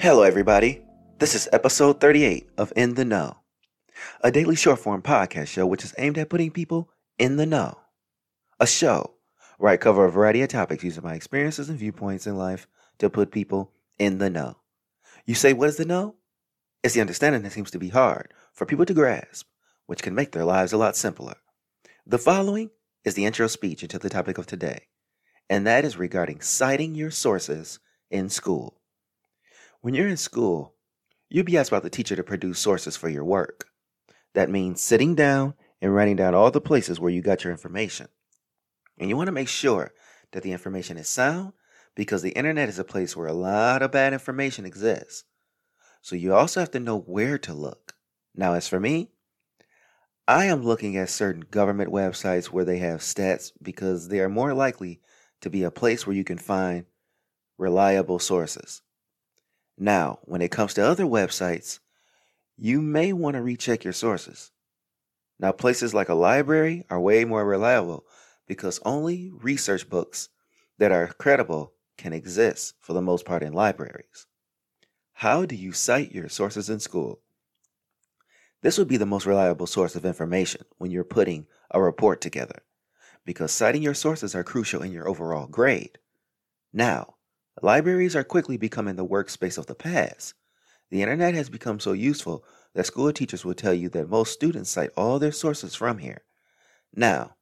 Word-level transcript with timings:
Hello, 0.00 0.22
everybody. 0.22 0.80
This 1.18 1.34
is 1.34 1.46
episode 1.52 2.00
38 2.00 2.48
of 2.56 2.72
In 2.74 2.94
the 2.94 3.04
Know, 3.04 3.36
a 4.22 4.30
daily 4.30 4.56
short 4.56 4.78
form 4.78 5.02
podcast 5.02 5.48
show 5.48 5.66
which 5.66 5.84
is 5.84 5.94
aimed 5.98 6.16
at 6.16 6.30
putting 6.30 6.50
people 6.50 6.88
in 7.18 7.36
the 7.36 7.44
know. 7.44 7.76
A 8.58 8.66
show 8.66 9.16
where 9.58 9.70
I 9.70 9.76
cover 9.76 10.06
a 10.06 10.10
variety 10.10 10.40
of 10.40 10.48
topics 10.48 10.84
using 10.84 11.04
my 11.04 11.12
experiences 11.12 11.68
and 11.68 11.78
viewpoints 11.78 12.26
in 12.26 12.38
life 12.38 12.66
to 12.98 13.10
put 13.10 13.30
people 13.30 13.72
in 13.98 14.16
the 14.16 14.30
know. 14.30 14.56
You 15.26 15.34
say, 15.34 15.52
what 15.52 15.68
is 15.68 15.76
the 15.76 15.84
know? 15.84 16.14
It's 16.82 16.94
the 16.94 17.02
understanding 17.02 17.42
that 17.42 17.52
seems 17.52 17.70
to 17.72 17.78
be 17.78 17.90
hard 17.90 18.32
for 18.54 18.64
people 18.64 18.86
to 18.86 18.94
grasp, 18.94 19.48
which 19.84 20.02
can 20.02 20.14
make 20.14 20.32
their 20.32 20.46
lives 20.46 20.72
a 20.72 20.78
lot 20.78 20.96
simpler. 20.96 21.34
The 22.06 22.16
following 22.16 22.70
is 23.04 23.16
the 23.16 23.26
intro 23.26 23.48
speech 23.48 23.82
into 23.82 23.98
the 23.98 24.08
topic 24.08 24.38
of 24.38 24.46
today, 24.46 24.86
and 25.50 25.66
that 25.66 25.84
is 25.84 25.98
regarding 25.98 26.40
citing 26.40 26.94
your 26.94 27.10
sources 27.10 27.80
in 28.10 28.30
school. 28.30 28.79
When 29.82 29.94
you're 29.94 30.08
in 30.08 30.18
school, 30.18 30.74
you'll 31.30 31.46
be 31.46 31.56
asked 31.56 31.70
by 31.70 31.80
the 31.80 31.88
teacher 31.88 32.14
to 32.14 32.22
produce 32.22 32.58
sources 32.58 32.98
for 32.98 33.08
your 33.08 33.24
work. 33.24 33.68
That 34.34 34.50
means 34.50 34.82
sitting 34.82 35.14
down 35.14 35.54
and 35.80 35.94
writing 35.94 36.16
down 36.16 36.34
all 36.34 36.50
the 36.50 36.60
places 36.60 37.00
where 37.00 37.10
you 37.10 37.22
got 37.22 37.44
your 37.44 37.50
information. 37.50 38.08
And 38.98 39.08
you 39.08 39.16
want 39.16 39.28
to 39.28 39.32
make 39.32 39.48
sure 39.48 39.92
that 40.32 40.42
the 40.42 40.52
information 40.52 40.98
is 40.98 41.08
sound 41.08 41.54
because 41.94 42.20
the 42.20 42.32
internet 42.32 42.68
is 42.68 42.78
a 42.78 42.84
place 42.84 43.16
where 43.16 43.26
a 43.26 43.32
lot 43.32 43.80
of 43.80 43.90
bad 43.90 44.12
information 44.12 44.66
exists. 44.66 45.24
So 46.02 46.14
you 46.14 46.34
also 46.34 46.60
have 46.60 46.70
to 46.72 46.80
know 46.80 46.98
where 46.98 47.38
to 47.38 47.54
look. 47.54 47.94
Now, 48.34 48.52
as 48.52 48.68
for 48.68 48.80
me, 48.80 49.12
I 50.28 50.44
am 50.44 50.62
looking 50.62 50.98
at 50.98 51.08
certain 51.08 51.44
government 51.50 51.90
websites 51.90 52.46
where 52.46 52.66
they 52.66 52.78
have 52.78 53.00
stats 53.00 53.50
because 53.62 54.08
they 54.08 54.20
are 54.20 54.28
more 54.28 54.52
likely 54.52 55.00
to 55.40 55.48
be 55.48 55.62
a 55.62 55.70
place 55.70 56.06
where 56.06 56.14
you 56.14 56.22
can 56.22 56.38
find 56.38 56.84
reliable 57.56 58.18
sources. 58.18 58.82
Now, 59.82 60.18
when 60.24 60.42
it 60.42 60.50
comes 60.50 60.74
to 60.74 60.86
other 60.86 61.04
websites, 61.04 61.78
you 62.58 62.82
may 62.82 63.14
want 63.14 63.34
to 63.34 63.42
recheck 63.42 63.82
your 63.82 63.94
sources. 63.94 64.52
Now, 65.38 65.52
places 65.52 65.94
like 65.94 66.10
a 66.10 66.14
library 66.14 66.84
are 66.90 67.00
way 67.00 67.24
more 67.24 67.46
reliable 67.46 68.04
because 68.46 68.78
only 68.84 69.30
research 69.32 69.88
books 69.88 70.28
that 70.76 70.92
are 70.92 71.06
credible 71.06 71.72
can 71.96 72.12
exist 72.12 72.74
for 72.78 72.92
the 72.92 73.00
most 73.00 73.24
part 73.24 73.42
in 73.42 73.54
libraries. 73.54 74.26
How 75.14 75.46
do 75.46 75.56
you 75.56 75.72
cite 75.72 76.12
your 76.12 76.28
sources 76.28 76.68
in 76.68 76.78
school? 76.78 77.20
This 78.60 78.76
would 78.76 78.88
be 78.88 78.98
the 78.98 79.06
most 79.06 79.24
reliable 79.24 79.66
source 79.66 79.96
of 79.96 80.04
information 80.04 80.66
when 80.76 80.90
you're 80.90 81.04
putting 81.04 81.46
a 81.70 81.80
report 81.80 82.20
together 82.20 82.64
because 83.24 83.50
citing 83.50 83.82
your 83.82 83.94
sources 83.94 84.34
are 84.34 84.44
crucial 84.44 84.82
in 84.82 84.92
your 84.92 85.08
overall 85.08 85.46
grade. 85.46 85.96
Now, 86.70 87.14
Libraries 87.62 88.16
are 88.16 88.24
quickly 88.24 88.56
becoming 88.56 88.96
the 88.96 89.06
workspace 89.06 89.58
of 89.58 89.66
the 89.66 89.74
past. 89.74 90.34
The 90.90 91.02
internet 91.02 91.34
has 91.34 91.50
become 91.50 91.78
so 91.78 91.92
useful 91.92 92.44
that 92.74 92.86
school 92.86 93.12
teachers 93.12 93.44
will 93.44 93.54
tell 93.54 93.74
you 93.74 93.88
that 93.90 94.08
most 94.08 94.32
students 94.32 94.70
cite 94.70 94.90
all 94.96 95.18
their 95.18 95.32
sources 95.32 95.74
from 95.74 95.98
here. 95.98 96.22
Now, 96.94 97.36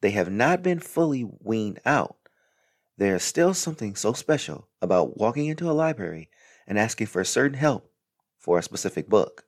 they 0.00 0.10
have 0.10 0.30
not 0.30 0.62
been 0.62 0.80
fully 0.80 1.24
weaned 1.40 1.80
out. 1.86 2.16
There 2.98 3.14
is 3.14 3.22
still 3.22 3.54
something 3.54 3.94
so 3.94 4.12
special 4.12 4.68
about 4.80 5.16
walking 5.16 5.46
into 5.46 5.70
a 5.70 5.72
library 5.72 6.28
and 6.66 6.78
asking 6.78 7.06
for 7.06 7.20
a 7.20 7.26
certain 7.26 7.56
help 7.56 7.90
for 8.38 8.58
a 8.58 8.62
specific 8.62 9.08
book. 9.08 9.44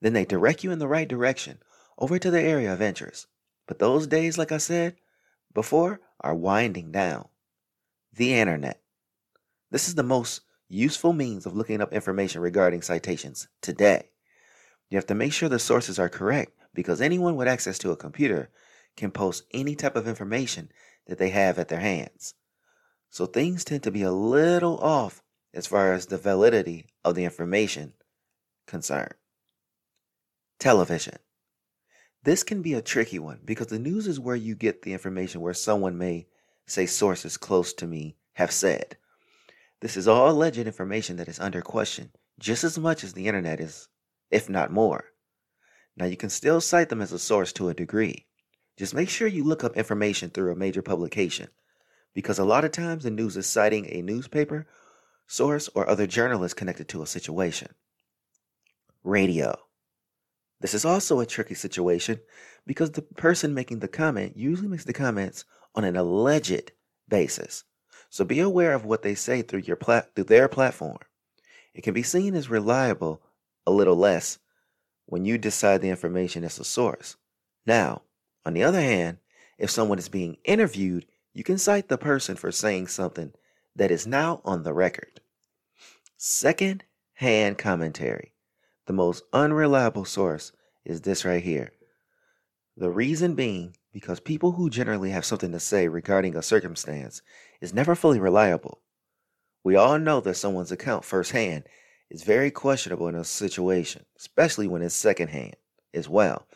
Then 0.00 0.12
they 0.12 0.24
direct 0.24 0.64
you 0.64 0.72
in 0.72 0.80
the 0.80 0.88
right 0.88 1.08
direction 1.08 1.58
over 1.98 2.18
to 2.18 2.30
the 2.30 2.42
area 2.42 2.72
of 2.72 2.82
interest. 2.82 3.28
But 3.66 3.78
those 3.78 4.06
days, 4.06 4.36
like 4.36 4.52
I 4.52 4.58
said 4.58 4.96
before, 5.54 6.00
are 6.20 6.34
winding 6.34 6.90
down. 6.90 7.28
The 8.12 8.34
internet. 8.34 8.80
This 9.70 9.88
is 9.88 9.94
the 9.94 10.02
most 10.02 10.42
useful 10.68 11.12
means 11.12 11.46
of 11.46 11.56
looking 11.56 11.80
up 11.80 11.92
information 11.92 12.40
regarding 12.40 12.82
citations 12.82 13.48
today. 13.60 14.10
You 14.90 14.96
have 14.96 15.06
to 15.06 15.14
make 15.14 15.32
sure 15.32 15.48
the 15.48 15.58
sources 15.58 15.98
are 15.98 16.08
correct 16.08 16.52
because 16.74 17.00
anyone 17.00 17.36
with 17.36 17.48
access 17.48 17.78
to 17.78 17.90
a 17.90 17.96
computer 17.96 18.50
can 18.96 19.10
post 19.10 19.44
any 19.52 19.74
type 19.74 19.96
of 19.96 20.06
information 20.06 20.70
that 21.06 21.18
they 21.18 21.30
have 21.30 21.58
at 21.58 21.68
their 21.68 21.80
hands. 21.80 22.34
So 23.10 23.26
things 23.26 23.64
tend 23.64 23.82
to 23.84 23.90
be 23.90 24.02
a 24.02 24.12
little 24.12 24.78
off 24.78 25.22
as 25.52 25.66
far 25.66 25.92
as 25.92 26.06
the 26.06 26.18
validity 26.18 26.86
of 27.04 27.14
the 27.14 27.24
information 27.24 27.94
concerned. 28.66 29.14
Television. 30.58 31.18
This 32.22 32.42
can 32.42 32.62
be 32.62 32.74
a 32.74 32.82
tricky 32.82 33.18
one 33.18 33.40
because 33.44 33.68
the 33.68 33.78
news 33.78 34.06
is 34.06 34.18
where 34.18 34.36
you 34.36 34.54
get 34.54 34.82
the 34.82 34.92
information 34.92 35.40
where 35.40 35.54
someone 35.54 35.96
may 35.96 36.26
say 36.66 36.86
sources 36.86 37.36
close 37.36 37.72
to 37.74 37.86
me 37.86 38.16
have 38.34 38.50
said. 38.50 38.96
This 39.80 39.96
is 39.96 40.08
all 40.08 40.30
alleged 40.30 40.58
information 40.58 41.16
that 41.16 41.28
is 41.28 41.38
under 41.38 41.60
question 41.60 42.10
just 42.38 42.64
as 42.64 42.78
much 42.78 43.02
as 43.02 43.14
the 43.14 43.26
internet 43.26 43.60
is, 43.60 43.88
if 44.30 44.48
not 44.48 44.72
more. 44.72 45.06
Now, 45.96 46.06
you 46.06 46.16
can 46.16 46.30
still 46.30 46.60
cite 46.60 46.90
them 46.90 47.00
as 47.00 47.12
a 47.12 47.18
source 47.18 47.52
to 47.54 47.68
a 47.68 47.74
degree. 47.74 48.26
Just 48.76 48.94
make 48.94 49.08
sure 49.08 49.26
you 49.26 49.44
look 49.44 49.64
up 49.64 49.76
information 49.76 50.28
through 50.28 50.52
a 50.52 50.56
major 50.56 50.82
publication, 50.82 51.48
because 52.14 52.38
a 52.38 52.44
lot 52.44 52.64
of 52.64 52.72
times 52.72 53.04
the 53.04 53.10
news 53.10 53.36
is 53.36 53.46
citing 53.46 53.86
a 53.90 54.02
newspaper, 54.02 54.66
source, 55.26 55.68
or 55.74 55.88
other 55.88 56.06
journalist 56.06 56.56
connected 56.56 56.88
to 56.88 57.02
a 57.02 57.06
situation. 57.06 57.68
Radio. 59.02 59.58
This 60.60 60.74
is 60.74 60.84
also 60.84 61.20
a 61.20 61.26
tricky 61.26 61.54
situation 61.54 62.20
because 62.66 62.92
the 62.92 63.02
person 63.02 63.54
making 63.54 63.78
the 63.78 63.88
comment 63.88 64.36
usually 64.36 64.68
makes 64.68 64.84
the 64.84 64.92
comments 64.92 65.44
on 65.74 65.84
an 65.84 65.96
alleged 65.96 66.72
basis. 67.08 67.64
So 68.16 68.24
be 68.24 68.40
aware 68.40 68.72
of 68.72 68.86
what 68.86 69.02
they 69.02 69.14
say 69.14 69.42
through 69.42 69.64
your 69.66 69.76
plat- 69.76 70.14
through 70.14 70.24
their 70.24 70.48
platform. 70.48 70.96
It 71.74 71.82
can 71.82 71.92
be 71.92 72.02
seen 72.02 72.34
as 72.34 72.48
reliable 72.48 73.20
a 73.66 73.70
little 73.70 73.94
less 73.94 74.38
when 75.04 75.26
you 75.26 75.36
decide 75.36 75.82
the 75.82 75.90
information 75.90 76.42
is 76.42 76.58
a 76.58 76.64
source. 76.64 77.16
Now, 77.66 78.00
on 78.46 78.54
the 78.54 78.62
other 78.62 78.80
hand, 78.80 79.18
if 79.58 79.68
someone 79.70 79.98
is 79.98 80.08
being 80.08 80.38
interviewed, 80.44 81.04
you 81.34 81.44
can 81.44 81.58
cite 81.58 81.88
the 81.88 81.98
person 81.98 82.36
for 82.36 82.50
saying 82.50 82.86
something 82.86 83.34
that 83.74 83.90
is 83.90 84.06
now 84.06 84.40
on 84.46 84.62
the 84.62 84.72
record. 84.72 85.20
Second 86.16 86.84
hand 87.16 87.58
commentary. 87.58 88.32
The 88.86 88.94
most 88.94 89.24
unreliable 89.34 90.06
source 90.06 90.52
is 90.86 91.02
this 91.02 91.26
right 91.26 91.44
here. 91.44 91.70
The 92.78 92.88
reason 92.88 93.34
being 93.34 93.76
because 93.96 94.20
people 94.20 94.52
who 94.52 94.68
generally 94.68 95.08
have 95.08 95.24
something 95.24 95.52
to 95.52 95.58
say 95.58 95.88
regarding 95.88 96.36
a 96.36 96.42
circumstance 96.42 97.22
is 97.62 97.72
never 97.72 97.94
fully 97.94 98.20
reliable. 98.20 98.82
We 99.64 99.74
all 99.74 99.98
know 99.98 100.20
that 100.20 100.34
someone's 100.34 100.70
account 100.70 101.02
firsthand 101.02 101.64
is 102.10 102.22
very 102.22 102.50
questionable 102.50 103.08
in 103.08 103.14
a 103.14 103.24
situation, 103.24 104.04
especially 104.18 104.68
when 104.68 104.82
it's 104.82 104.94
secondhand 104.94 105.56
as 105.94 106.10
well. 106.10 106.46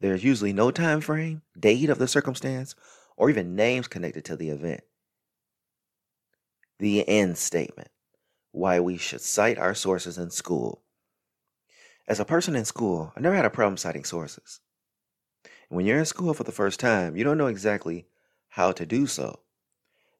There's 0.00 0.24
usually 0.24 0.52
no 0.52 0.72
time 0.72 1.00
frame, 1.00 1.42
date 1.56 1.88
of 1.88 2.00
the 2.00 2.08
circumstance, 2.08 2.74
or 3.16 3.30
even 3.30 3.54
names 3.54 3.86
connected 3.86 4.24
to 4.24 4.34
the 4.34 4.48
event. 4.48 4.80
The 6.80 7.08
end 7.08 7.38
statement. 7.38 7.90
Why 8.50 8.80
we 8.80 8.96
should 8.96 9.20
cite 9.20 9.56
our 9.56 9.76
sources 9.76 10.18
in 10.18 10.30
school. 10.30 10.82
As 12.08 12.18
a 12.18 12.24
person 12.24 12.56
in 12.56 12.64
school, 12.64 13.12
I 13.16 13.20
never 13.20 13.36
had 13.36 13.44
a 13.44 13.50
problem 13.50 13.76
citing 13.76 14.02
sources. 14.02 14.58
When 15.68 15.84
you're 15.84 15.98
in 15.98 16.06
school 16.06 16.32
for 16.32 16.44
the 16.44 16.52
first 16.52 16.80
time, 16.80 17.14
you 17.14 17.24
don't 17.24 17.36
know 17.36 17.46
exactly 17.46 18.06
how 18.48 18.72
to 18.72 18.86
do 18.86 19.06
so. 19.06 19.40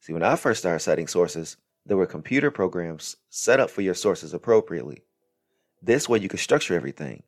See, 0.01 0.13
when 0.13 0.23
I 0.23 0.37
first 0.37 0.61
started 0.61 0.81
citing 0.81 1.07
sources, 1.07 1.57
there 1.87 1.97
were 1.97 2.07
computer 2.07 2.51
programs 2.51 3.17
set 3.31 3.59
up 3.59 3.71
for 3.71 3.81
your 3.81 3.95
sources 3.95 4.35
appropriately. 4.35 5.05
This 5.81 6.07
way 6.07 6.19
you 6.19 6.29
could 6.29 6.41
structure 6.41 6.75
everything. 6.75 7.23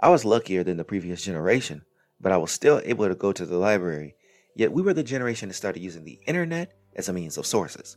I 0.00 0.08
was 0.08 0.24
luckier 0.24 0.64
than 0.64 0.76
the 0.76 0.84
previous 0.84 1.22
generation, 1.22 1.84
but 2.20 2.32
I 2.32 2.36
was 2.36 2.50
still 2.50 2.82
able 2.84 3.06
to 3.06 3.14
go 3.14 3.30
to 3.30 3.46
the 3.46 3.58
library. 3.58 4.16
Yet 4.56 4.72
we 4.72 4.82
were 4.82 4.94
the 4.94 5.04
generation 5.04 5.48
that 5.48 5.54
started 5.54 5.80
using 5.80 6.04
the 6.04 6.18
internet 6.26 6.72
as 6.96 7.08
a 7.08 7.12
means 7.12 7.38
of 7.38 7.46
sources. 7.46 7.96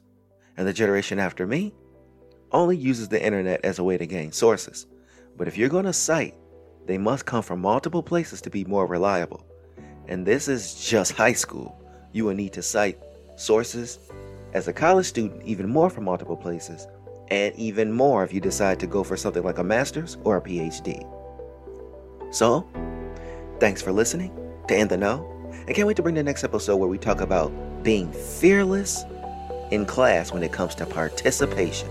And 0.58 0.68
the 0.68 0.74
generation 0.74 1.18
after 1.18 1.48
me 1.48 1.74
only 2.52 2.78
uses 2.78 3.10
the 3.10 3.24
internet 3.24 3.66
as 3.66 3.80
a 3.80 3.84
way 3.84 3.98
to 3.98 4.06
gain 4.06 4.32
sources. 4.32 4.86
But 5.36 5.48
if 5.48 5.58
you're 5.58 5.70
going 5.70 5.86
to 5.86 5.94
cite 5.94 6.36
they 6.90 6.98
must 6.98 7.28
come 7.28 7.44
from 7.44 7.62
multiple 7.62 8.02
places 8.02 8.42
to 8.42 8.50
be 8.50 8.66
more 8.66 8.88
reliable. 8.88 9.46
And 10.08 10.26
this 10.26 10.48
is 10.48 10.74
just 10.90 11.12
high 11.12 11.34
school. 11.34 11.80
You 12.14 12.26
will 12.26 12.34
need 12.34 12.52
to 12.54 12.64
cite 12.64 12.98
sources 13.36 14.00
as 14.54 14.68
a 14.68 14.74
college 14.74 15.06
student, 15.06 15.44
even 15.46 15.70
more 15.70 15.92
from 15.92 16.06
multiple 16.06 16.36
places, 16.36 16.88
and 17.28 17.54
even 17.58 17.92
more 17.92 18.24
if 18.24 18.34
you 18.34 18.42
decide 18.42 18.80
to 18.80 18.88
go 18.88 19.04
for 19.04 19.16
something 19.16 19.44
like 19.44 19.60
a 19.60 19.64
master's 19.64 20.18
or 20.24 20.38
a 20.38 20.42
PhD. 20.42 21.06
So, 22.34 22.68
thanks 23.60 23.84
for 23.84 23.92
listening 23.92 24.36
to 24.68 24.76
In 24.76 24.88
the 24.88 24.98
Know, 24.98 25.30
and 25.68 25.76
can't 25.76 25.88
wait 25.88 25.98
to 25.98 26.02
bring 26.02 26.16
the 26.16 26.24
next 26.24 26.44
episode 26.44 26.78
where 26.78 26.90
we 26.90 26.98
talk 26.98 27.22
about 27.22 27.52
being 27.84 28.12
fearless 28.12 29.04
in 29.70 29.86
class 29.86 30.32
when 30.34 30.42
it 30.42 30.52
comes 30.52 30.74
to 30.74 30.88
participation. 30.88 31.88